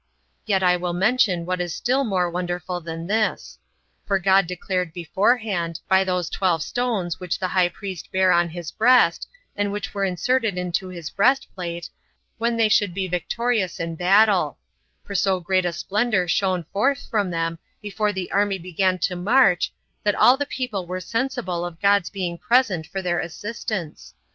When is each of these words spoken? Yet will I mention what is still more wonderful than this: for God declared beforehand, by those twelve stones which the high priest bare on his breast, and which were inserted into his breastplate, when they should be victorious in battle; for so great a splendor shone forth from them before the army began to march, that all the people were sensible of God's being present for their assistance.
Yet 0.47 0.63
will 0.81 0.95
I 0.95 0.97
mention 0.97 1.45
what 1.45 1.61
is 1.61 1.75
still 1.75 2.03
more 2.03 2.27
wonderful 2.27 2.81
than 2.81 3.05
this: 3.05 3.59
for 4.03 4.17
God 4.17 4.47
declared 4.47 4.93
beforehand, 4.93 5.79
by 5.87 6.03
those 6.03 6.27
twelve 6.27 6.63
stones 6.63 7.19
which 7.19 7.37
the 7.37 7.49
high 7.49 7.69
priest 7.69 8.11
bare 8.11 8.31
on 8.31 8.49
his 8.49 8.71
breast, 8.71 9.27
and 9.55 9.71
which 9.71 9.93
were 9.93 10.03
inserted 10.03 10.57
into 10.57 10.87
his 10.87 11.11
breastplate, 11.11 11.87
when 12.39 12.57
they 12.57 12.67
should 12.67 12.95
be 12.95 13.07
victorious 13.07 13.79
in 13.79 13.93
battle; 13.93 14.57
for 15.05 15.13
so 15.13 15.39
great 15.39 15.65
a 15.65 15.71
splendor 15.71 16.27
shone 16.27 16.63
forth 16.73 17.07
from 17.07 17.29
them 17.29 17.59
before 17.79 18.11
the 18.11 18.31
army 18.31 18.57
began 18.57 18.97
to 18.97 19.15
march, 19.15 19.71
that 20.01 20.15
all 20.15 20.35
the 20.35 20.47
people 20.47 20.87
were 20.87 20.99
sensible 20.99 21.63
of 21.63 21.79
God's 21.79 22.09
being 22.09 22.39
present 22.39 22.87
for 22.87 23.03
their 23.03 23.19
assistance. 23.19 24.15